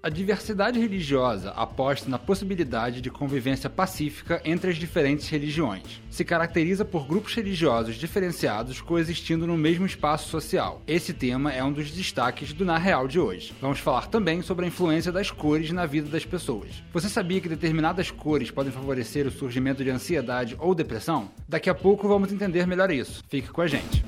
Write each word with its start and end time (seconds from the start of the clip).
A 0.00 0.08
diversidade 0.08 0.78
religiosa 0.78 1.50
aposta 1.50 2.08
na 2.08 2.20
possibilidade 2.20 3.00
de 3.00 3.10
convivência 3.10 3.68
pacífica 3.68 4.40
entre 4.44 4.70
as 4.70 4.76
diferentes 4.76 5.28
religiões. 5.28 6.00
Se 6.08 6.24
caracteriza 6.24 6.84
por 6.84 7.04
grupos 7.04 7.34
religiosos 7.34 7.96
diferenciados 7.96 8.80
coexistindo 8.80 9.44
no 9.44 9.56
mesmo 9.56 9.84
espaço 9.84 10.28
social. 10.28 10.80
Esse 10.86 11.12
tema 11.12 11.52
é 11.52 11.64
um 11.64 11.72
dos 11.72 11.90
destaques 11.90 12.52
do 12.52 12.64
Na 12.64 12.78
Real 12.78 13.08
de 13.08 13.18
hoje. 13.18 13.52
Vamos 13.60 13.80
falar 13.80 14.06
também 14.06 14.40
sobre 14.40 14.64
a 14.64 14.68
influência 14.68 15.10
das 15.10 15.32
cores 15.32 15.72
na 15.72 15.84
vida 15.84 16.08
das 16.08 16.24
pessoas. 16.24 16.80
Você 16.92 17.08
sabia 17.08 17.40
que 17.40 17.48
determinadas 17.48 18.08
cores 18.08 18.52
podem 18.52 18.70
favorecer 18.70 19.26
o 19.26 19.32
surgimento 19.32 19.82
de 19.82 19.90
ansiedade 19.90 20.56
ou 20.60 20.76
depressão? 20.76 21.28
Daqui 21.48 21.68
a 21.68 21.74
pouco 21.74 22.06
vamos 22.06 22.32
entender 22.32 22.68
melhor 22.68 22.92
isso. 22.92 23.24
Fique 23.28 23.48
com 23.48 23.62
a 23.62 23.66
gente. 23.66 24.04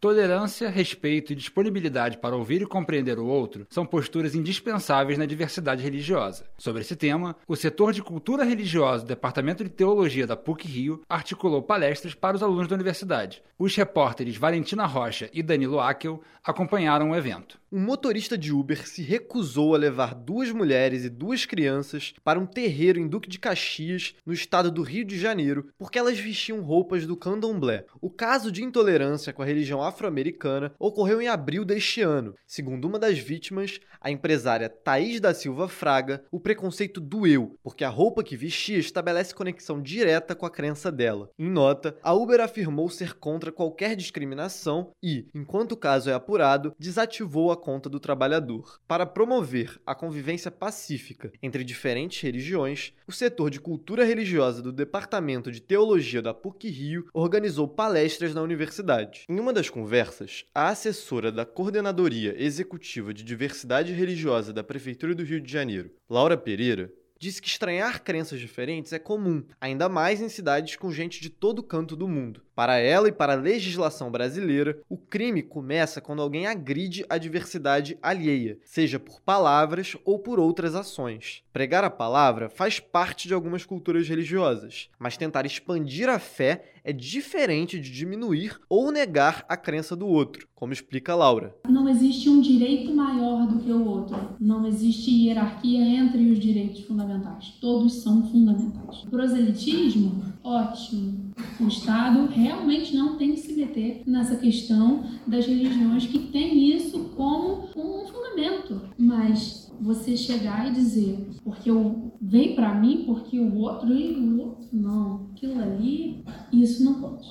Tolerância, 0.00 0.70
respeito 0.70 1.32
e 1.32 1.36
disponibilidade 1.36 2.18
para 2.18 2.36
ouvir 2.36 2.62
e 2.62 2.66
compreender 2.66 3.18
o 3.18 3.26
outro 3.26 3.66
são 3.68 3.84
posturas 3.84 4.32
indispensáveis 4.32 5.18
na 5.18 5.26
diversidade 5.26 5.82
religiosa. 5.82 6.44
Sobre 6.56 6.82
esse 6.82 6.94
tema, 6.94 7.34
o 7.48 7.56
setor 7.56 7.92
de 7.92 8.00
cultura 8.00 8.44
religiosa 8.44 9.02
do 9.02 9.08
Departamento 9.08 9.64
de 9.64 9.70
Teologia 9.70 10.24
da 10.24 10.36
PUC 10.36 10.68
Rio 10.68 11.02
articulou 11.08 11.60
palestras 11.62 12.14
para 12.14 12.36
os 12.36 12.44
alunos 12.44 12.68
da 12.68 12.76
universidade. 12.76 13.42
Os 13.58 13.74
repórteres 13.74 14.36
Valentina 14.36 14.86
Rocha 14.86 15.28
e 15.32 15.42
Danilo 15.42 15.80
Akel 15.80 16.22
acompanharam 16.44 17.10
o 17.10 17.16
evento. 17.16 17.58
Um 17.70 17.80
motorista 17.80 18.38
de 18.38 18.50
Uber 18.50 18.88
se 18.88 19.02
recusou 19.02 19.74
a 19.74 19.78
levar 19.78 20.14
duas 20.14 20.50
mulheres 20.50 21.04
e 21.04 21.10
duas 21.10 21.44
crianças 21.44 22.14
para 22.24 22.40
um 22.40 22.46
terreiro 22.46 22.98
em 22.98 23.06
Duque 23.06 23.28
de 23.28 23.38
Caxias, 23.38 24.14
no 24.24 24.32
estado 24.32 24.70
do 24.70 24.80
Rio 24.80 25.04
de 25.04 25.18
Janeiro, 25.18 25.68
porque 25.76 25.98
elas 25.98 26.18
vestiam 26.18 26.62
roupas 26.62 27.06
do 27.06 27.14
candomblé. 27.14 27.84
O 28.00 28.08
caso 28.08 28.50
de 28.50 28.64
intolerância 28.64 29.34
com 29.34 29.42
a 29.42 29.44
religião 29.44 29.82
afro-americana 29.82 30.72
ocorreu 30.78 31.20
em 31.20 31.28
abril 31.28 31.62
deste 31.62 32.00
ano. 32.00 32.34
Segundo 32.46 32.86
uma 32.86 32.98
das 32.98 33.18
vítimas, 33.18 33.78
a 34.00 34.10
empresária 34.10 34.70
Thaís 34.70 35.20
da 35.20 35.34
Silva 35.34 35.68
Fraga, 35.68 36.24
o 36.30 36.40
preconceito 36.40 37.02
doeu, 37.02 37.54
porque 37.62 37.84
a 37.84 37.90
roupa 37.90 38.24
que 38.24 38.34
vestia 38.34 38.78
estabelece 38.78 39.34
conexão 39.34 39.82
direta 39.82 40.34
com 40.34 40.46
a 40.46 40.50
crença 40.50 40.90
dela. 40.90 41.28
Em 41.38 41.50
nota, 41.50 41.98
a 42.02 42.14
Uber 42.14 42.40
afirmou 42.40 42.88
ser 42.88 43.12
contra 43.18 43.52
qualquer 43.52 43.94
discriminação 43.94 44.90
e, 45.02 45.26
enquanto 45.34 45.72
o 45.72 45.76
caso 45.76 46.08
é 46.08 46.14
apurado, 46.14 46.74
desativou 46.78 47.52
a 47.52 47.57
conta 47.58 47.90
do 47.90 48.00
trabalhador. 48.00 48.80
Para 48.88 49.04
promover 49.04 49.78
a 49.84 49.94
convivência 49.94 50.50
pacífica 50.50 51.30
entre 51.42 51.62
diferentes 51.62 52.22
religiões, 52.22 52.94
o 53.06 53.12
setor 53.12 53.50
de 53.50 53.60
cultura 53.60 54.04
religiosa 54.04 54.62
do 54.62 54.72
Departamento 54.72 55.52
de 55.52 55.60
Teologia 55.60 56.22
da 56.22 56.32
PUC 56.32 56.70
Rio 56.70 57.08
organizou 57.12 57.68
palestras 57.68 58.34
na 58.34 58.40
universidade. 58.40 59.24
Em 59.28 59.38
uma 59.38 59.52
das 59.52 59.68
conversas, 59.68 60.46
a 60.54 60.68
assessora 60.68 61.30
da 61.30 61.44
Coordenadoria 61.44 62.34
Executiva 62.42 63.12
de 63.12 63.22
Diversidade 63.22 63.92
Religiosa 63.92 64.52
da 64.52 64.64
Prefeitura 64.64 65.14
do 65.14 65.24
Rio 65.24 65.40
de 65.40 65.52
Janeiro, 65.52 65.90
Laura 66.08 66.36
Pereira, 66.36 66.90
disse 67.18 67.42
que 67.42 67.48
estranhar 67.48 68.02
crenças 68.02 68.38
diferentes 68.38 68.92
é 68.92 68.98
comum, 68.98 69.42
ainda 69.60 69.88
mais 69.88 70.20
em 70.20 70.28
cidades 70.28 70.76
com 70.76 70.92
gente 70.92 71.20
de 71.20 71.28
todo 71.28 71.62
canto 71.62 71.96
do 71.96 72.06
mundo. 72.06 72.42
Para 72.54 72.78
ela 72.78 73.08
e 73.08 73.12
para 73.12 73.34
a 73.34 73.36
legislação 73.36 74.10
brasileira, 74.10 74.80
o 74.88 74.96
crime 74.96 75.42
começa 75.42 76.00
quando 76.00 76.22
alguém 76.22 76.46
agride 76.46 77.04
a 77.08 77.16
diversidade 77.16 77.96
alheia, 78.02 78.58
seja 78.64 78.98
por 78.98 79.20
palavras 79.20 79.96
ou 80.04 80.18
por 80.18 80.40
outras 80.40 80.74
ações. 80.74 81.42
Pregar 81.52 81.84
a 81.84 81.90
palavra 81.90 82.48
faz 82.48 82.80
parte 82.80 83.28
de 83.28 83.34
algumas 83.34 83.64
culturas 83.64 84.08
religiosas, 84.08 84.88
mas 84.98 85.16
tentar 85.16 85.46
expandir 85.46 86.08
a 86.08 86.18
fé 86.18 86.72
é 86.84 86.92
diferente 86.92 87.78
de 87.78 87.92
diminuir 87.92 88.58
ou 88.68 88.90
negar 88.90 89.44
a 89.48 89.56
crença 89.56 89.94
do 89.94 90.06
outro, 90.06 90.48
como 90.54 90.72
explica 90.72 91.14
Laura. 91.14 91.54
Não 91.68 91.88
existe 91.88 92.28
um 92.28 92.40
direito 92.40 92.92
maior 92.92 93.46
que 93.68 93.72
o 93.72 93.86
outro. 93.86 94.16
Não 94.40 94.66
existe 94.66 95.10
hierarquia 95.10 95.84
entre 95.84 96.30
os 96.30 96.38
direitos 96.38 96.80
fundamentais. 96.80 97.54
Todos 97.60 97.92
são 98.02 98.22
fundamentais. 98.22 99.02
O 99.04 99.10
proselitismo, 99.10 100.22
ótimo. 100.42 101.34
O 101.60 101.68
Estado 101.68 102.26
realmente 102.28 102.96
não 102.96 103.18
tem 103.18 103.32
que 103.32 103.40
se 103.40 103.52
meter 103.52 104.02
nessa 104.06 104.36
questão 104.36 105.02
das 105.26 105.46
religiões 105.46 106.06
que 106.06 106.18
têm 106.18 106.74
isso 106.74 107.10
como 107.14 107.68
um 107.76 108.06
fundamento. 108.06 108.80
Mas 108.96 109.70
você 109.78 110.16
chegar 110.16 110.68
e 110.68 110.72
dizer, 110.72 111.28
porque 111.44 111.70
eu 111.70 112.12
vem 112.20 112.54
para 112.54 112.74
mim, 112.74 113.04
porque 113.04 113.38
o 113.38 113.54
outro 113.58 113.92
e 113.92 114.14
o 114.14 114.40
outro 114.40 114.68
não, 114.72 115.28
aquilo 115.32 115.60
ali, 115.60 116.24
isso 116.50 116.82
não 116.82 116.94
pode. 116.94 117.28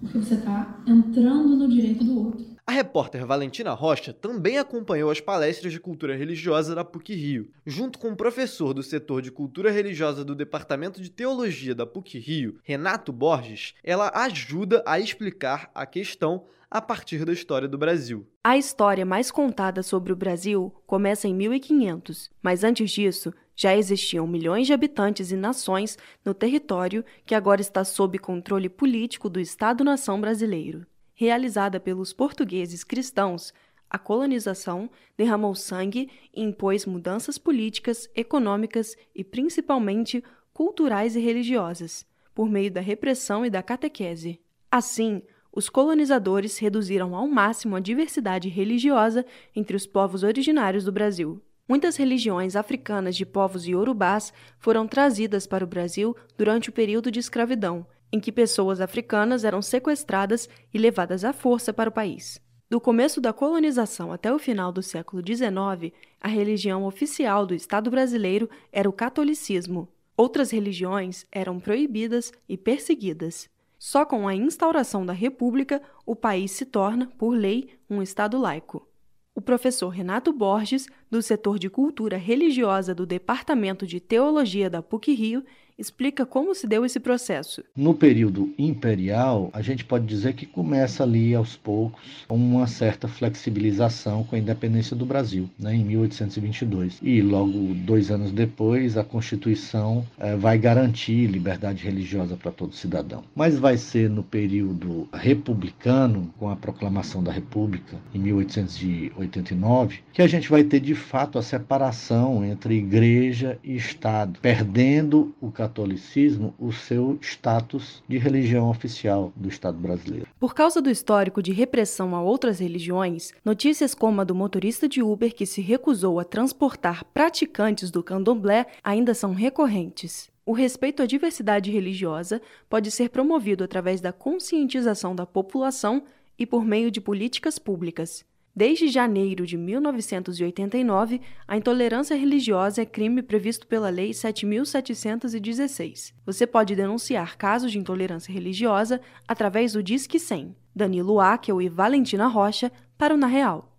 Porque 0.00 0.18
você 0.18 0.34
está 0.34 0.82
entrando 0.86 1.56
no 1.56 1.68
direito 1.68 2.04
do 2.04 2.26
outro. 2.26 2.49
A 2.70 2.72
repórter 2.72 3.26
Valentina 3.26 3.72
Rocha 3.72 4.12
também 4.12 4.56
acompanhou 4.56 5.10
as 5.10 5.20
palestras 5.20 5.72
de 5.72 5.80
cultura 5.80 6.14
religiosa 6.14 6.72
da 6.72 6.84
PUC 6.84 7.12
Rio. 7.16 7.50
Junto 7.66 7.98
com 7.98 8.12
o 8.12 8.16
professor 8.16 8.72
do 8.72 8.80
setor 8.80 9.22
de 9.22 9.32
cultura 9.32 9.72
religiosa 9.72 10.24
do 10.24 10.36
Departamento 10.36 11.02
de 11.02 11.10
Teologia 11.10 11.74
da 11.74 11.84
PUC 11.84 12.20
Rio, 12.20 12.60
Renato 12.62 13.12
Borges, 13.12 13.74
ela 13.82 14.12
ajuda 14.14 14.84
a 14.86 15.00
explicar 15.00 15.68
a 15.74 15.84
questão 15.84 16.44
a 16.70 16.80
partir 16.80 17.24
da 17.24 17.32
história 17.32 17.66
do 17.66 17.76
Brasil. 17.76 18.24
A 18.44 18.56
história 18.56 19.04
mais 19.04 19.32
contada 19.32 19.82
sobre 19.82 20.12
o 20.12 20.16
Brasil 20.16 20.72
começa 20.86 21.26
em 21.26 21.34
1500, 21.34 22.30
mas 22.40 22.62
antes 22.62 22.88
disso 22.92 23.34
já 23.56 23.76
existiam 23.76 24.28
milhões 24.28 24.68
de 24.68 24.72
habitantes 24.72 25.32
e 25.32 25.36
nações 25.36 25.98
no 26.24 26.32
território 26.32 27.04
que 27.26 27.34
agora 27.34 27.60
está 27.60 27.84
sob 27.84 28.16
controle 28.16 28.68
político 28.68 29.28
do 29.28 29.40
Estado-nação 29.40 30.20
brasileiro 30.20 30.86
realizada 31.20 31.78
pelos 31.78 32.14
portugueses 32.14 32.82
cristãos, 32.82 33.52
a 33.90 33.98
colonização 33.98 34.88
derramou 35.18 35.54
sangue 35.54 36.08
e 36.32 36.42
impôs 36.42 36.86
mudanças 36.86 37.36
políticas, 37.36 38.08
econômicas 38.14 38.96
e 39.14 39.22
principalmente 39.22 40.24
culturais 40.50 41.14
e 41.16 41.20
religiosas, 41.20 42.06
por 42.34 42.48
meio 42.48 42.70
da 42.70 42.80
repressão 42.80 43.44
e 43.44 43.50
da 43.50 43.62
catequese. 43.62 44.40
Assim, 44.70 45.20
os 45.52 45.68
colonizadores 45.68 46.56
reduziram 46.56 47.14
ao 47.14 47.28
máximo 47.28 47.76
a 47.76 47.80
diversidade 47.80 48.48
religiosa 48.48 49.26
entre 49.54 49.76
os 49.76 49.86
povos 49.86 50.22
originários 50.22 50.84
do 50.84 50.92
Brasil. 50.92 51.38
Muitas 51.68 51.96
religiões 51.96 52.56
africanas 52.56 53.14
de 53.14 53.26
povos 53.26 53.66
iorubás 53.66 54.32
foram 54.58 54.88
trazidas 54.88 55.46
para 55.46 55.64
o 55.64 55.68
Brasil 55.68 56.16
durante 56.38 56.70
o 56.70 56.72
período 56.72 57.10
de 57.10 57.20
escravidão 57.20 57.86
em 58.12 58.18
que 58.20 58.32
pessoas 58.32 58.80
africanas 58.80 59.44
eram 59.44 59.62
sequestradas 59.62 60.48
e 60.72 60.78
levadas 60.78 61.24
à 61.24 61.32
força 61.32 61.72
para 61.72 61.88
o 61.88 61.92
país. 61.92 62.40
Do 62.70 62.80
começo 62.80 63.20
da 63.20 63.32
colonização 63.32 64.12
até 64.12 64.32
o 64.32 64.38
final 64.38 64.70
do 64.70 64.82
século 64.82 65.20
XIX, 65.26 65.92
a 66.20 66.28
religião 66.28 66.84
oficial 66.84 67.44
do 67.44 67.52
Estado 67.52 67.90
brasileiro 67.90 68.48
era 68.70 68.88
o 68.88 68.92
catolicismo. 68.92 69.88
Outras 70.16 70.50
religiões 70.50 71.26
eram 71.32 71.58
proibidas 71.58 72.32
e 72.48 72.56
perseguidas. 72.56 73.48
Só 73.76 74.04
com 74.04 74.28
a 74.28 74.34
instauração 74.34 75.04
da 75.04 75.12
República, 75.12 75.82
o 76.06 76.14
país 76.14 76.52
se 76.52 76.66
torna, 76.66 77.06
por 77.18 77.30
lei, 77.30 77.70
um 77.88 78.02
Estado 78.02 78.38
laico. 78.38 78.86
O 79.34 79.40
professor 79.40 79.88
Renato 79.88 80.32
Borges, 80.32 80.86
do 81.10 81.20
setor 81.20 81.58
de 81.58 81.68
cultura 81.68 82.16
religiosa 82.16 82.94
do 82.94 83.04
Departamento 83.04 83.86
de 83.86 83.98
Teologia 83.98 84.70
da 84.70 84.80
PUC 84.80 85.12
Rio, 85.12 85.44
explica 85.80 86.26
como 86.26 86.54
se 86.54 86.66
deu 86.66 86.84
esse 86.84 87.00
processo. 87.00 87.64
No 87.74 87.94
período 87.94 88.52
imperial, 88.58 89.48
a 89.52 89.62
gente 89.62 89.82
pode 89.84 90.04
dizer 90.04 90.34
que 90.34 90.44
começa 90.44 91.02
ali 91.02 91.34
aos 91.34 91.56
poucos 91.56 92.26
uma 92.28 92.66
certa 92.66 93.08
flexibilização 93.08 94.22
com 94.22 94.36
a 94.36 94.38
independência 94.38 94.94
do 94.94 95.06
Brasil, 95.06 95.48
né, 95.58 95.74
em 95.74 95.82
1822. 95.82 96.98
E 97.02 97.22
logo 97.22 97.74
dois 97.74 98.10
anos 98.10 98.30
depois, 98.30 98.98
a 98.98 99.04
Constituição 99.04 100.06
eh, 100.18 100.36
vai 100.36 100.58
garantir 100.58 101.26
liberdade 101.26 101.82
religiosa 101.84 102.36
para 102.36 102.52
todo 102.52 102.74
cidadão. 102.74 103.24
Mas 103.34 103.58
vai 103.58 103.78
ser 103.78 104.10
no 104.10 104.22
período 104.22 105.08
republicano, 105.12 106.32
com 106.38 106.50
a 106.50 106.56
proclamação 106.56 107.22
da 107.22 107.32
República 107.32 107.96
em 108.14 108.18
1889, 108.18 110.00
que 110.12 110.20
a 110.20 110.26
gente 110.26 110.50
vai 110.50 110.62
ter 110.62 110.80
de 110.80 110.94
fato 111.00 111.38
a 111.38 111.42
separação 111.42 112.44
entre 112.44 112.74
igreja 112.74 113.58
e 113.64 113.74
Estado, 113.74 114.38
perdendo 114.40 115.34
o 115.40 115.50
catolicismo 115.50 116.54
o 116.58 116.70
seu 116.72 117.18
status 117.20 118.02
de 118.06 118.18
religião 118.18 118.70
oficial 118.70 119.32
do 119.34 119.48
Estado 119.48 119.78
brasileiro. 119.78 120.28
Por 120.38 120.54
causa 120.54 120.80
do 120.80 120.88
histórico 120.88 121.42
de 121.42 121.52
repressão 121.52 122.14
a 122.14 122.22
outras 122.22 122.60
religiões, 122.60 123.32
notícias 123.44 123.94
como 123.94 124.20
a 124.20 124.24
do 124.24 124.34
motorista 124.34 124.88
de 124.88 125.02
Uber 125.02 125.34
que 125.34 125.46
se 125.46 125.60
recusou 125.60 126.20
a 126.20 126.24
transportar 126.24 127.04
praticantes 127.06 127.90
do 127.90 128.02
candomblé 128.02 128.66
ainda 128.84 129.14
são 129.14 129.34
recorrentes. 129.34 130.30
O 130.46 130.52
respeito 130.52 131.02
à 131.02 131.06
diversidade 131.06 131.70
religiosa 131.70 132.40
pode 132.68 132.90
ser 132.90 133.10
promovido 133.10 133.62
através 133.62 134.00
da 134.00 134.12
conscientização 134.12 135.14
da 135.14 135.26
população 135.26 136.02
e 136.38 136.46
por 136.46 136.64
meio 136.64 136.90
de 136.90 137.00
políticas 137.00 137.58
públicas. 137.58 138.24
Desde 138.60 138.88
janeiro 138.88 139.46
de 139.46 139.56
1989, 139.56 141.22
a 141.48 141.56
intolerância 141.56 142.14
religiosa 142.14 142.82
é 142.82 142.84
crime 142.84 143.22
previsto 143.22 143.66
pela 143.66 143.88
Lei 143.88 144.10
7.716. 144.10 146.12
Você 146.26 146.46
pode 146.46 146.76
denunciar 146.76 147.38
casos 147.38 147.72
de 147.72 147.78
intolerância 147.78 148.30
religiosa 148.30 149.00
através 149.26 149.72
do 149.72 149.82
Disque 149.82 150.18
100. 150.18 150.54
Danilo 150.76 151.20
Akel 151.20 151.62
e 151.62 151.70
Valentina 151.70 152.26
Rocha 152.26 152.70
para 152.98 153.14
o 153.14 153.16
Na 153.16 153.28
Real. 153.28 153.69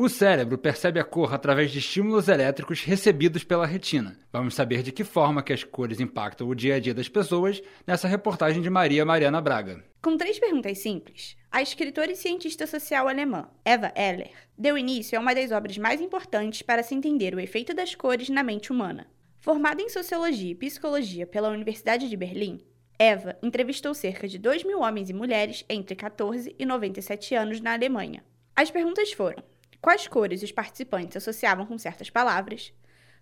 O 0.00 0.08
cérebro 0.08 0.56
percebe 0.56 1.00
a 1.00 1.04
cor 1.04 1.34
através 1.34 1.72
de 1.72 1.80
estímulos 1.80 2.28
elétricos 2.28 2.84
recebidos 2.84 3.42
pela 3.42 3.66
retina. 3.66 4.16
Vamos 4.32 4.54
saber 4.54 4.80
de 4.80 4.92
que 4.92 5.02
forma 5.02 5.42
que 5.42 5.52
as 5.52 5.64
cores 5.64 5.98
impactam 5.98 6.46
o 6.46 6.54
dia 6.54 6.76
a 6.76 6.78
dia 6.78 6.94
das 6.94 7.08
pessoas 7.08 7.60
nessa 7.84 8.06
reportagem 8.06 8.62
de 8.62 8.70
Maria 8.70 9.04
Mariana 9.04 9.40
Braga. 9.40 9.84
Com 10.00 10.16
três 10.16 10.38
perguntas 10.38 10.78
simples, 10.78 11.36
a 11.50 11.60
escritora 11.60 12.12
e 12.12 12.14
cientista 12.14 12.64
social 12.64 13.08
alemã 13.08 13.48
Eva 13.64 13.92
Eller 13.96 14.30
deu 14.56 14.78
início 14.78 15.18
a 15.18 15.20
uma 15.20 15.34
das 15.34 15.50
obras 15.50 15.76
mais 15.76 16.00
importantes 16.00 16.62
para 16.62 16.84
se 16.84 16.94
entender 16.94 17.34
o 17.34 17.40
efeito 17.40 17.74
das 17.74 17.96
cores 17.96 18.28
na 18.28 18.44
mente 18.44 18.70
humana. 18.70 19.08
Formada 19.40 19.82
em 19.82 19.88
Sociologia 19.88 20.52
e 20.52 20.54
Psicologia 20.54 21.26
pela 21.26 21.48
Universidade 21.50 22.08
de 22.08 22.16
Berlim, 22.16 22.64
Eva 23.00 23.36
entrevistou 23.42 23.92
cerca 23.94 24.28
de 24.28 24.38
2 24.38 24.62
mil 24.62 24.78
homens 24.78 25.10
e 25.10 25.12
mulheres 25.12 25.64
entre 25.68 25.96
14 25.96 26.54
e 26.56 26.64
97 26.64 27.34
anos 27.34 27.60
na 27.60 27.72
Alemanha. 27.72 28.22
As 28.54 28.70
perguntas 28.70 29.12
foram: 29.12 29.42
quais 29.80 30.06
cores 30.08 30.42
os 30.42 30.52
participantes 30.52 31.16
associavam 31.16 31.66
com 31.66 31.78
certas 31.78 32.10
palavras, 32.10 32.72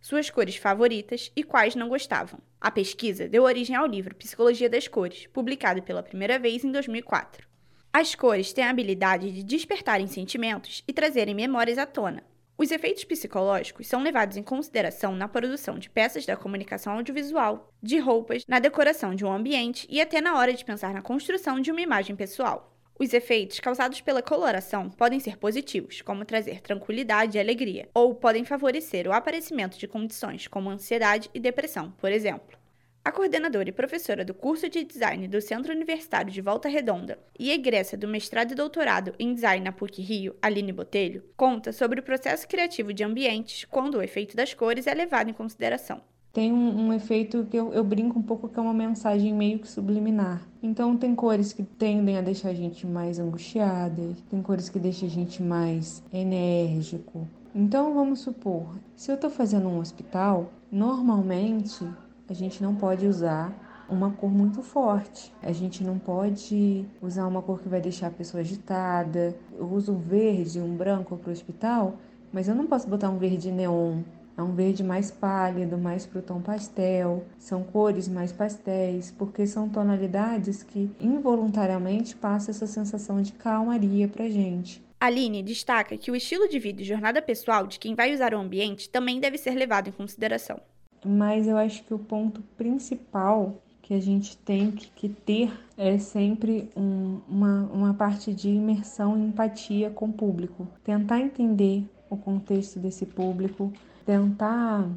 suas 0.00 0.30
cores 0.30 0.56
favoritas 0.56 1.32
e 1.34 1.42
quais 1.42 1.74
não 1.74 1.88
gostavam. 1.88 2.38
A 2.60 2.70
pesquisa 2.70 3.28
deu 3.28 3.42
origem 3.42 3.74
ao 3.74 3.86
livro 3.86 4.14
Psicologia 4.14 4.68
das 4.68 4.86
Cores, 4.86 5.26
publicado 5.26 5.82
pela 5.82 6.02
primeira 6.02 6.38
vez 6.38 6.64
em 6.64 6.70
2004. 6.70 7.46
As 7.92 8.14
cores 8.14 8.52
têm 8.52 8.64
a 8.64 8.70
habilidade 8.70 9.32
de 9.32 9.42
despertarem 9.42 10.06
sentimentos 10.06 10.84
e 10.86 10.92
trazerem 10.92 11.34
memórias 11.34 11.78
à 11.78 11.86
tona. 11.86 12.22
Os 12.58 12.70
efeitos 12.70 13.04
psicológicos 13.04 13.86
são 13.86 14.02
levados 14.02 14.36
em 14.36 14.42
consideração 14.42 15.14
na 15.14 15.28
produção 15.28 15.78
de 15.78 15.90
peças 15.90 16.24
da 16.24 16.36
comunicação 16.36 16.94
audiovisual, 16.94 17.72
de 17.82 17.98
roupas, 17.98 18.44
na 18.48 18.58
decoração 18.58 19.14
de 19.14 19.24
um 19.24 19.32
ambiente 19.32 19.86
e 19.90 20.00
até 20.00 20.20
na 20.20 20.38
hora 20.38 20.54
de 20.54 20.64
pensar 20.64 20.94
na 20.94 21.02
construção 21.02 21.60
de 21.60 21.70
uma 21.70 21.80
imagem 21.80 22.16
pessoal. 22.16 22.75
Os 22.98 23.12
efeitos 23.12 23.60
causados 23.60 24.00
pela 24.00 24.22
coloração 24.22 24.88
podem 24.88 25.20
ser 25.20 25.36
positivos, 25.36 26.00
como 26.00 26.24
trazer 26.24 26.62
tranquilidade 26.62 27.36
e 27.36 27.40
alegria, 27.40 27.90
ou 27.92 28.14
podem 28.14 28.42
favorecer 28.42 29.06
o 29.06 29.12
aparecimento 29.12 29.78
de 29.78 29.86
condições 29.86 30.48
como 30.48 30.70
ansiedade 30.70 31.28
e 31.34 31.38
depressão, 31.38 31.90
por 31.98 32.10
exemplo. 32.10 32.56
A 33.04 33.12
coordenadora 33.12 33.68
e 33.68 33.72
professora 33.72 34.24
do 34.24 34.32
curso 34.32 34.68
de 34.70 34.82
design 34.82 35.28
do 35.28 35.42
Centro 35.42 35.72
Universitário 35.72 36.32
de 36.32 36.40
Volta 36.40 36.70
Redonda 36.70 37.18
e 37.38 37.52
egressa 37.52 37.98
do 37.98 38.08
mestrado 38.08 38.52
e 38.52 38.54
doutorado 38.54 39.14
em 39.18 39.34
design 39.34 39.62
na 39.62 39.72
PUC 39.72 40.00
Rio, 40.00 40.34
Aline 40.40 40.72
Botelho, 40.72 41.22
conta 41.36 41.72
sobre 41.72 42.00
o 42.00 42.02
processo 42.02 42.48
criativo 42.48 42.94
de 42.94 43.04
ambientes 43.04 43.66
quando 43.66 43.96
o 43.96 44.02
efeito 44.02 44.34
das 44.34 44.54
cores 44.54 44.86
é 44.86 44.94
levado 44.94 45.28
em 45.28 45.34
consideração 45.34 46.02
tem 46.36 46.52
um, 46.52 46.88
um, 46.88 46.92
efeito 46.92 47.46
que 47.50 47.56
eu, 47.56 47.72
eu 47.72 47.82
brinco 47.82 48.18
um 48.18 48.22
pouco 48.22 48.46
que 48.46 48.58
é 48.58 48.62
uma 48.62 48.74
mensagem 48.74 49.32
meio 49.32 49.58
que 49.58 49.66
subliminar. 49.66 50.42
Então 50.62 50.94
tem 50.94 51.14
cores 51.14 51.50
que 51.50 51.62
tendem 51.62 52.18
a 52.18 52.20
deixar 52.20 52.50
a 52.50 52.54
gente 52.54 52.86
mais 52.86 53.18
angustiada, 53.18 54.02
tem 54.28 54.42
cores 54.42 54.68
que 54.68 54.78
deixam 54.78 55.08
a 55.08 55.10
gente 55.10 55.42
mais 55.42 56.02
enérgico. 56.12 57.26
Então 57.54 57.94
vamos 57.94 58.20
supor, 58.20 58.66
se 58.94 59.10
eu 59.10 59.14
estou 59.14 59.30
fazendo 59.30 59.66
um 59.66 59.78
hospital, 59.78 60.52
normalmente 60.70 61.88
a 62.28 62.34
gente 62.34 62.62
não 62.62 62.74
pode 62.74 63.06
usar 63.06 63.50
uma 63.88 64.10
cor 64.10 64.30
muito 64.30 64.62
forte. 64.62 65.32
A 65.42 65.52
gente 65.52 65.82
não 65.82 65.98
pode 65.98 66.84
usar 67.00 67.26
uma 67.26 67.40
cor 67.40 67.62
que 67.62 67.68
vai 67.70 67.80
deixar 67.80 68.08
a 68.08 68.10
pessoa 68.10 68.42
agitada. 68.42 69.34
Eu 69.56 69.72
uso 69.72 69.94
um 69.94 69.98
verde, 69.98 70.60
um 70.60 70.76
branco 70.76 71.16
para 71.16 71.30
o 71.30 71.32
hospital, 71.32 71.94
mas 72.30 72.46
eu 72.46 72.54
não 72.54 72.66
posso 72.66 72.86
botar 72.86 73.08
um 73.08 73.16
verde 73.16 73.50
neon 73.50 74.02
é 74.36 74.42
um 74.42 74.54
verde 74.54 74.84
mais 74.84 75.10
pálido, 75.10 75.78
mais 75.78 76.04
para 76.04 76.18
o 76.18 76.22
tom 76.22 76.40
pastel, 76.40 77.24
são 77.38 77.62
cores 77.62 78.06
mais 78.06 78.32
pastéis, 78.32 79.10
porque 79.10 79.46
são 79.46 79.68
tonalidades 79.68 80.62
que 80.62 80.90
involuntariamente 81.00 82.14
passam 82.14 82.50
essa 82.50 82.66
sensação 82.66 83.22
de 83.22 83.32
calmaria 83.32 84.06
para 84.06 84.28
gente. 84.28 84.84
Aline 85.00 85.42
destaca 85.42 85.96
que 85.96 86.10
o 86.10 86.16
estilo 86.16 86.48
de 86.48 86.58
vida 86.58 86.82
e 86.82 86.84
jornada 86.84 87.20
pessoal 87.22 87.66
de 87.66 87.78
quem 87.78 87.94
vai 87.94 88.14
usar 88.14 88.34
o 88.34 88.38
ambiente 88.38 88.88
também 88.88 89.20
deve 89.20 89.38
ser 89.38 89.54
levado 89.54 89.88
em 89.88 89.92
consideração. 89.92 90.60
Mas 91.04 91.46
eu 91.46 91.56
acho 91.56 91.84
que 91.84 91.94
o 91.94 91.98
ponto 91.98 92.42
principal 92.56 93.62
que 93.82 93.94
a 93.94 94.00
gente 94.00 94.36
tem 94.38 94.72
que 94.72 95.08
ter 95.08 95.52
é 95.78 95.96
sempre 95.96 96.68
um, 96.76 97.20
uma, 97.28 97.70
uma 97.72 97.94
parte 97.94 98.34
de 98.34 98.48
imersão 98.48 99.16
e 99.16 99.28
empatia 99.28 99.90
com 99.90 100.06
o 100.06 100.12
público. 100.12 100.66
Tentar 100.82 101.20
entender 101.20 101.84
o 102.10 102.16
contexto 102.16 102.80
desse 102.80 103.06
público, 103.06 103.72
tentar 104.06 104.88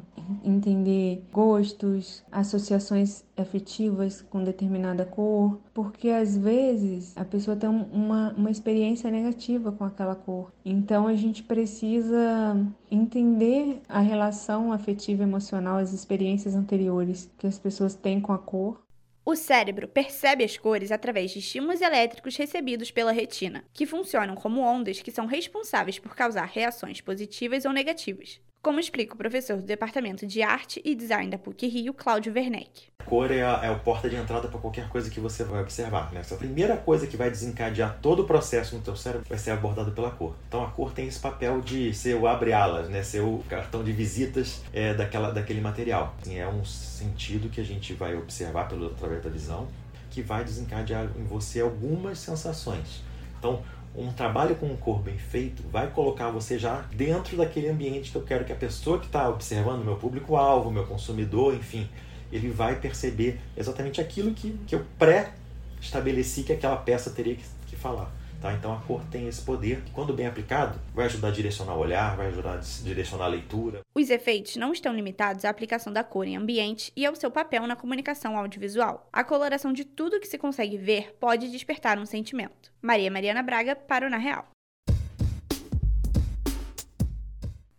entender 0.44 1.24
gostos, 1.32 2.22
associações 2.30 3.24
afetivas 3.36 4.22
com 4.22 4.44
determinada 4.44 5.04
cor, 5.04 5.58
porque 5.74 6.08
às 6.08 6.38
vezes 6.38 7.16
a 7.16 7.24
pessoa 7.24 7.56
tem 7.56 7.68
uma, 7.68 8.32
uma 8.36 8.50
experiência 8.50 9.10
negativa 9.10 9.72
com 9.72 9.84
aquela 9.84 10.14
cor. 10.14 10.52
Então 10.64 11.08
a 11.08 11.14
gente 11.14 11.42
precisa 11.42 12.56
entender 12.88 13.82
a 13.88 13.98
relação 13.98 14.72
afetiva 14.72 15.24
emocional, 15.24 15.78
as 15.78 15.92
experiências 15.92 16.54
anteriores 16.54 17.28
que 17.36 17.48
as 17.48 17.58
pessoas 17.58 17.94
têm 17.94 18.20
com 18.20 18.32
a 18.32 18.38
cor 18.38 18.80
o 19.22 19.36
cérebro 19.36 19.86
percebe 19.86 20.42
as 20.42 20.56
cores 20.56 20.90
através 20.90 21.30
de 21.30 21.38
estímulos 21.38 21.80
elétricos 21.80 22.36
recebidos 22.36 22.90
pela 22.90 23.12
retina, 23.12 23.62
que 23.72 23.86
funcionam 23.86 24.34
como 24.34 24.62
ondas 24.62 25.02
que 25.02 25.12
são 25.12 25.26
responsáveis 25.26 25.98
por 25.98 26.16
causar 26.16 26.46
reações 26.46 27.00
positivas 27.00 27.64
ou 27.64 27.72
negativas 27.72 28.40
como 28.62 28.78
explica 28.78 29.14
o 29.14 29.16
professor 29.16 29.56
do 29.56 29.62
Departamento 29.62 30.26
de 30.26 30.42
Arte 30.42 30.82
e 30.84 30.94
Design 30.94 31.30
da 31.30 31.38
PUC-Rio, 31.38 31.94
Cláudio 31.94 32.32
Werneck. 32.32 32.88
A 32.98 33.04
cor 33.04 33.30
é 33.30 33.42
a, 33.42 33.60
é 33.62 33.68
a 33.68 33.74
porta 33.74 34.08
de 34.08 34.16
entrada 34.16 34.48
para 34.48 34.60
qualquer 34.60 34.88
coisa 34.90 35.08
que 35.08 35.18
você 35.18 35.42
vai 35.44 35.62
observar. 35.62 36.12
Né? 36.12 36.20
A 36.30 36.34
primeira 36.34 36.76
coisa 36.76 37.06
que 37.06 37.16
vai 37.16 37.30
desencadear 37.30 37.98
todo 38.02 38.20
o 38.20 38.26
processo 38.26 38.76
no 38.76 38.82
teu 38.82 38.94
cérebro 38.94 39.26
vai 39.26 39.38
ser 39.38 39.52
abordado 39.52 39.92
pela 39.92 40.10
cor. 40.10 40.36
Então 40.46 40.62
a 40.62 40.70
cor 40.70 40.92
tem 40.92 41.06
esse 41.06 41.18
papel 41.18 41.62
de 41.62 41.94
ser 41.94 42.16
o 42.16 42.26
abre-alas, 42.26 42.90
né? 42.90 43.02
ser 43.02 43.20
o 43.20 43.42
cartão 43.48 43.82
de 43.82 43.92
visitas 43.92 44.62
é, 44.74 44.92
daquela, 44.92 45.30
daquele 45.30 45.62
material. 45.62 46.14
Assim, 46.20 46.38
é 46.38 46.46
um 46.46 46.64
sentido 46.64 47.48
que 47.48 47.62
a 47.62 47.64
gente 47.64 47.94
vai 47.94 48.14
observar 48.14 48.68
pelo, 48.68 48.88
através 48.88 49.22
da 49.22 49.30
visão 49.30 49.68
que 50.10 50.20
vai 50.20 50.44
desencadear 50.44 51.08
em 51.16 51.24
você 51.24 51.60
algumas 51.60 52.18
sensações. 52.18 53.02
Então, 53.38 53.62
um 53.94 54.12
trabalho 54.12 54.54
com 54.56 54.74
cor 54.76 55.00
bem 55.00 55.18
feito 55.18 55.62
vai 55.68 55.88
colocar 55.90 56.30
você 56.30 56.58
já 56.58 56.84
dentro 56.92 57.36
daquele 57.36 57.68
ambiente 57.68 58.10
que 58.10 58.16
eu 58.16 58.22
quero 58.22 58.44
que 58.44 58.52
a 58.52 58.56
pessoa 58.56 58.98
que 58.98 59.06
está 59.06 59.28
observando, 59.28 59.84
meu 59.84 59.96
público-alvo, 59.96 60.70
meu 60.70 60.86
consumidor, 60.86 61.54
enfim, 61.54 61.88
ele 62.30 62.48
vai 62.50 62.76
perceber 62.76 63.40
exatamente 63.56 64.00
aquilo 64.00 64.32
que, 64.32 64.52
que 64.66 64.74
eu 64.74 64.84
pré-estabeleci 64.98 66.44
que 66.44 66.52
aquela 66.52 66.76
peça 66.76 67.10
teria 67.10 67.34
que, 67.34 67.44
que 67.66 67.76
falar. 67.76 68.12
Tá? 68.40 68.54
Então 68.54 68.72
a 68.72 68.80
cor 68.80 69.02
tem 69.10 69.28
esse 69.28 69.42
poder 69.42 69.82
que, 69.82 69.90
quando 69.90 70.14
bem 70.14 70.26
aplicado, 70.26 70.78
vai 70.94 71.04
ajudar 71.04 71.28
a 71.28 71.30
direcionar 71.30 71.74
o 71.74 71.80
olhar, 71.80 72.16
vai 72.16 72.28
ajudar 72.28 72.54
a 72.54 72.60
direcionar 72.82 73.26
a 73.26 73.28
leitura. 73.28 73.80
Os 73.94 74.08
efeitos 74.08 74.56
não 74.56 74.72
estão 74.72 74.94
limitados 74.94 75.44
à 75.44 75.50
aplicação 75.50 75.92
da 75.92 76.02
cor 76.02 76.26
em 76.26 76.36
ambiente 76.36 76.90
e 76.96 77.04
ao 77.04 77.14
seu 77.14 77.30
papel 77.30 77.66
na 77.66 77.76
comunicação 77.76 78.38
audiovisual. 78.38 79.06
A 79.12 79.22
coloração 79.22 79.72
de 79.74 79.84
tudo 79.84 80.18
que 80.18 80.26
se 80.26 80.38
consegue 80.38 80.78
ver 80.78 81.14
pode 81.20 81.50
despertar 81.50 81.98
um 81.98 82.06
sentimento. 82.06 82.72
Maria 82.80 83.10
Mariana 83.10 83.42
Braga 83.42 83.76
para 83.76 84.06
o 84.06 84.10
Na 84.10 84.16
Real. 84.16 84.48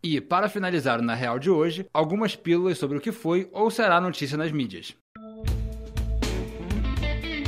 E, 0.04 0.20
para 0.20 0.50
finalizar 0.50 1.00
o 1.00 1.04
Na 1.04 1.16
Real 1.16 1.40
de 1.40 1.50
hoje, 1.50 1.86
algumas 1.94 2.36
pílulas 2.36 2.78
sobre 2.78 2.98
o 2.98 3.02
que 3.02 3.12
foi 3.12 3.50
ou 3.52 3.70
será 3.72 4.00
notícia 4.00 4.38
nas 4.38 4.52
mídias. 4.52 4.96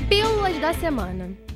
Pílulas 0.10 0.60
da 0.60 0.74
semana. 0.74 1.52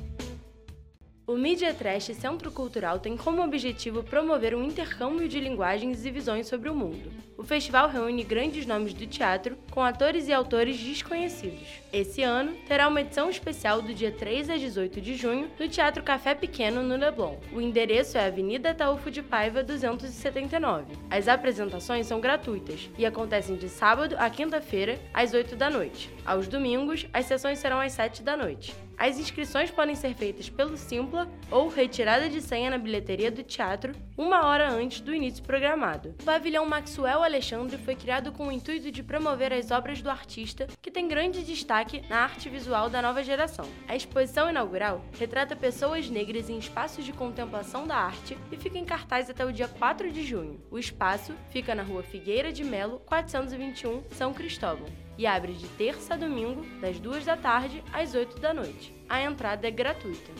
O 1.28 1.36
Media 1.36 1.74
Trash 1.74 2.06
Centro 2.14 2.50
Cultural 2.50 2.98
tem 3.00 3.14
como 3.14 3.44
objetivo 3.44 4.02
promover 4.02 4.54
um 4.54 4.64
intercâmbio 4.64 5.28
de 5.28 5.38
linguagens 5.38 6.06
e 6.06 6.10
visões 6.10 6.46
sobre 6.46 6.70
o 6.70 6.74
mundo. 6.74 7.12
O 7.36 7.42
festival 7.42 7.86
reúne 7.86 8.24
grandes 8.24 8.64
nomes 8.64 8.94
do 8.94 9.06
teatro 9.06 9.58
com 9.70 9.82
atores 9.82 10.26
e 10.26 10.32
autores 10.32 10.78
desconhecidos. 10.78 11.68
Esse 11.92 12.22
ano 12.22 12.56
terá 12.66 12.88
uma 12.88 13.02
edição 13.02 13.28
especial 13.28 13.82
do 13.82 13.92
dia 13.92 14.10
3 14.10 14.48
a 14.48 14.56
18 14.56 15.02
de 15.02 15.16
junho 15.16 15.50
no 15.60 15.68
Teatro 15.68 16.02
Café 16.02 16.34
Pequeno, 16.34 16.82
no 16.82 16.96
Leblon. 16.96 17.36
O 17.52 17.60
endereço 17.60 18.16
é 18.16 18.24
Avenida 18.24 18.72
Taúfo 18.72 19.10
de 19.10 19.22
Paiva 19.22 19.62
279. 19.62 20.94
As 21.10 21.28
apresentações 21.28 22.06
são 22.06 22.22
gratuitas 22.22 22.88
e 22.96 23.04
acontecem 23.04 23.54
de 23.54 23.68
sábado 23.68 24.16
a 24.18 24.30
quinta-feira, 24.30 24.98
às 25.12 25.34
8 25.34 25.56
da 25.56 25.68
noite. 25.68 26.08
Aos 26.24 26.48
domingos, 26.48 27.06
as 27.12 27.26
sessões 27.26 27.58
serão 27.58 27.80
às 27.80 27.92
7 27.92 28.22
da 28.22 28.34
noite. 28.34 28.87
As 28.98 29.16
inscrições 29.16 29.70
podem 29.70 29.94
ser 29.94 30.12
feitas 30.12 30.50
pelo 30.50 30.76
Simpla 30.76 31.30
ou 31.52 31.68
retirada 31.68 32.28
de 32.28 32.42
senha 32.42 32.68
na 32.68 32.78
bilheteria 32.78 33.30
do 33.30 33.44
teatro 33.44 33.94
uma 34.16 34.44
hora 34.44 34.68
antes 34.68 35.00
do 35.00 35.14
início 35.14 35.44
programado. 35.44 36.16
O 36.20 36.24
pavilhão 36.24 36.66
Maxwell 36.66 37.22
Alexandre 37.22 37.78
foi 37.78 37.94
criado 37.94 38.32
com 38.32 38.48
o 38.48 38.52
intuito 38.52 38.90
de 38.90 39.04
promover 39.04 39.52
as 39.52 39.70
obras 39.70 40.02
do 40.02 40.10
artista, 40.10 40.66
que 40.82 40.90
tem 40.90 41.06
grande 41.06 41.44
destaque 41.44 42.02
na 42.10 42.18
arte 42.18 42.48
visual 42.48 42.90
da 42.90 43.00
nova 43.00 43.22
geração. 43.22 43.68
A 43.86 43.94
exposição 43.94 44.50
inaugural 44.50 45.04
retrata 45.16 45.54
pessoas 45.54 46.10
negras 46.10 46.50
em 46.50 46.58
espaços 46.58 47.04
de 47.04 47.12
contemplação 47.12 47.86
da 47.86 47.94
arte 47.94 48.36
e 48.50 48.56
fica 48.56 48.78
em 48.78 48.84
cartaz 48.84 49.30
até 49.30 49.46
o 49.46 49.52
dia 49.52 49.68
4 49.68 50.10
de 50.10 50.24
junho. 50.24 50.60
O 50.72 50.78
espaço 50.78 51.32
fica 51.50 51.72
na 51.72 51.84
rua 51.84 52.02
Figueira 52.02 52.52
de 52.52 52.64
Melo, 52.64 53.00
421, 53.06 54.02
São 54.10 54.34
Cristóvão 54.34 55.07
e 55.18 55.26
abre 55.26 55.52
de 55.52 55.66
terça 55.70 56.14
a 56.14 56.16
domingo, 56.16 56.64
das 56.80 56.98
2 57.00 57.26
da 57.26 57.36
tarde 57.36 57.82
às 57.92 58.14
8 58.14 58.38
da 58.38 58.54
noite. 58.54 58.94
A 59.08 59.20
entrada 59.20 59.66
é 59.66 59.70
gratuita. 59.70 60.32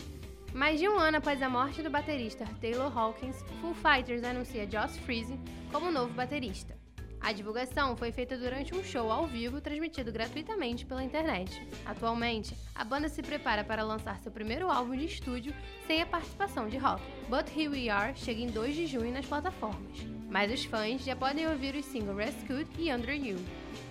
Mais 0.53 0.79
de 0.79 0.87
um 0.87 0.97
ano 0.97 1.17
após 1.17 1.41
a 1.43 1.49
morte 1.49 1.83
do 1.83 1.89
baterista 1.89 2.45
Taylor 2.59 2.97
Hawkins, 2.97 3.43
Foo 3.61 3.75
Fighters 3.75 4.23
anuncia 4.23 4.67
Joss 4.67 4.97
Freese 4.99 5.37
como 5.71 5.91
novo 5.91 6.13
baterista. 6.13 6.79
A 7.21 7.33
divulgação 7.33 7.97
foi 7.97 8.13
feita 8.13 8.37
durante 8.37 8.73
um 8.73 8.81
show 8.81 9.11
ao 9.11 9.27
vivo 9.27 9.59
transmitido 9.59 10.11
gratuitamente 10.11 10.85
pela 10.85 11.03
internet. 11.03 11.61
Atualmente, 11.85 12.55
a 12.73 12.83
banda 12.85 13.09
se 13.09 13.21
prepara 13.21 13.63
para 13.63 13.83
lançar 13.83 14.17
seu 14.19 14.31
primeiro 14.31 14.71
álbum 14.71 14.95
de 14.95 15.05
estúdio 15.05 15.53
sem 15.85 16.01
a 16.01 16.05
participação 16.05 16.69
de 16.69 16.77
Rock. 16.77 17.03
But 17.29 17.45
Here 17.55 17.69
We 17.69 17.89
Are 17.89 18.11
chega 18.15 18.41
em 18.41 18.47
2 18.47 18.75
de 18.75 18.87
junho 18.87 19.13
nas 19.13 19.23
plataformas. 19.23 19.79
Mas 20.31 20.51
os 20.51 20.65
fãs 20.65 21.05
já 21.05 21.15
podem 21.15 21.47
ouvir 21.47 21.75
os 21.75 21.85
singles 21.85 22.17
Rescued 22.17 22.67
e 22.79 22.91
Under 22.91 23.13
You. 23.13 23.37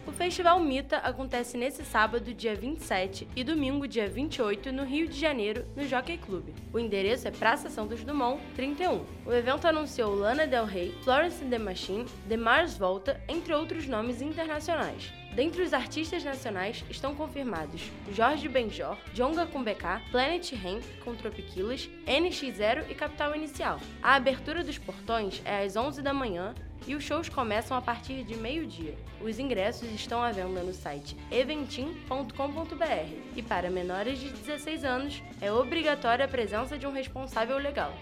O 0.04 0.10
Festival 0.10 0.58
Mita 0.58 0.96
acontece 0.96 1.56
nesse 1.56 1.84
sábado, 1.84 2.34
dia 2.34 2.56
27, 2.56 3.28
e 3.36 3.44
domingo, 3.44 3.86
dia 3.86 4.08
28, 4.08 4.72
no 4.72 4.82
Rio 4.82 5.06
de 5.06 5.16
Janeiro, 5.16 5.64
no 5.76 5.86
Jockey 5.86 6.18
Club. 6.18 6.48
O 6.72 6.80
endereço 6.80 7.28
é 7.28 7.30
Praça 7.30 7.70
Santos 7.70 8.02
Dumont, 8.02 8.40
31. 8.56 9.04
O 9.24 9.32
evento 9.32 9.68
anunciou 9.68 10.16
Lana 10.16 10.44
Del 10.44 10.64
Rey, 10.64 10.92
Florence 11.04 11.44
and 11.44 11.50
the 11.50 11.58
Machine, 11.58 12.06
The 12.28 12.36
Mars 12.36 12.76
Volta, 12.76 13.20
entre 13.28 13.54
outros 13.54 13.86
nomes 13.86 14.20
internacionais. 14.20 15.12
Dentre 15.38 15.62
os 15.62 15.72
artistas 15.72 16.24
nacionais 16.24 16.84
estão 16.90 17.14
confirmados 17.14 17.92
Jorge 18.12 18.48
Benjor, 18.48 18.98
Jonga 19.14 19.46
com 19.46 19.62
BK, 19.62 20.10
Planet 20.10 20.52
Ramp 20.54 20.82
com 21.04 21.14
Tropiquilas, 21.14 21.88
NX0 22.08 22.90
e 22.90 22.94
Capital 22.96 23.36
Inicial. 23.36 23.78
A 24.02 24.16
abertura 24.16 24.64
dos 24.64 24.78
portões 24.78 25.40
é 25.44 25.62
às 25.62 25.76
11 25.76 26.02
da 26.02 26.12
manhã 26.12 26.56
e 26.88 26.96
os 26.96 27.04
shows 27.04 27.28
começam 27.28 27.76
a 27.76 27.80
partir 27.80 28.24
de 28.24 28.34
meio-dia. 28.34 28.96
Os 29.20 29.38
ingressos 29.38 29.88
estão 29.92 30.20
à 30.20 30.32
venda 30.32 30.60
no 30.60 30.74
site 30.74 31.16
eventim.com.br 31.30 33.14
e 33.36 33.40
para 33.40 33.70
menores 33.70 34.18
de 34.18 34.30
16 34.30 34.84
anos 34.84 35.22
é 35.40 35.52
obrigatória 35.52 36.24
a 36.24 36.28
presença 36.28 36.76
de 36.76 36.84
um 36.84 36.92
responsável 36.92 37.58
legal. 37.58 37.94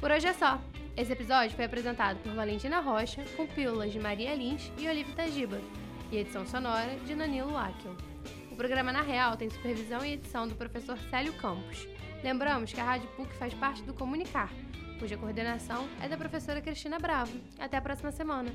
Por 0.00 0.10
hoje 0.10 0.26
é 0.26 0.32
só. 0.32 0.60
Esse 0.96 1.12
episódio 1.12 1.54
foi 1.54 1.64
apresentado 1.64 2.18
por 2.24 2.34
Valentina 2.34 2.80
Rocha, 2.80 3.24
com 3.36 3.46
pílulas 3.46 3.92
de 3.92 4.00
Maria 4.00 4.34
Lins 4.34 4.70
e 4.76 4.88
Olivia 4.88 5.14
Tajiba, 5.14 5.58
e 6.12 6.18
edição 6.18 6.46
sonora 6.46 6.94
de 7.06 7.14
Nanilo 7.14 7.56
Akel. 7.56 7.96
O 8.50 8.54
programa 8.54 8.92
Na 8.92 9.00
Real 9.00 9.34
tem 9.34 9.48
supervisão 9.48 10.04
e 10.04 10.12
edição 10.12 10.46
do 10.46 10.54
professor 10.54 10.98
Célio 11.08 11.32
Campos. 11.32 11.88
Lembramos 12.22 12.70
que 12.70 12.80
a 12.80 12.84
Rádio 12.84 13.08
PUC 13.16 13.34
faz 13.36 13.54
parte 13.54 13.82
do 13.82 13.94
Comunicar, 13.94 14.50
cuja 14.98 15.16
coordenação 15.16 15.88
é 16.02 16.08
da 16.08 16.18
professora 16.18 16.60
Cristina 16.60 16.98
Bravo. 16.98 17.32
Até 17.58 17.78
a 17.78 17.80
próxima 17.80 18.12
semana! 18.12 18.52